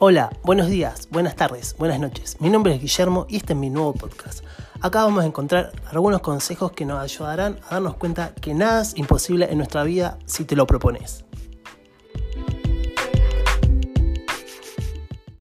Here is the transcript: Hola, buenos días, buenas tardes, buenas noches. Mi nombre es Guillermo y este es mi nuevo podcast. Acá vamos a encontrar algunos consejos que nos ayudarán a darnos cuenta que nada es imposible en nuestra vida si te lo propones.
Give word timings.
Hola, 0.00 0.36
buenos 0.42 0.66
días, 0.66 1.08
buenas 1.12 1.36
tardes, 1.36 1.76
buenas 1.78 2.00
noches. 2.00 2.40
Mi 2.40 2.50
nombre 2.50 2.74
es 2.74 2.80
Guillermo 2.80 3.26
y 3.28 3.36
este 3.36 3.52
es 3.52 3.58
mi 3.58 3.70
nuevo 3.70 3.92
podcast. 3.92 4.44
Acá 4.80 5.04
vamos 5.04 5.22
a 5.22 5.26
encontrar 5.26 5.70
algunos 5.88 6.20
consejos 6.20 6.72
que 6.72 6.84
nos 6.84 6.98
ayudarán 6.98 7.60
a 7.68 7.74
darnos 7.74 7.94
cuenta 7.94 8.34
que 8.34 8.54
nada 8.54 8.82
es 8.82 8.96
imposible 8.96 9.46
en 9.48 9.58
nuestra 9.58 9.84
vida 9.84 10.18
si 10.26 10.44
te 10.44 10.56
lo 10.56 10.66
propones. 10.66 11.24